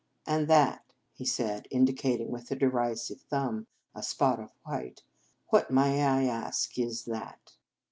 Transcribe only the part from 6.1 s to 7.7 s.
ask, is that?"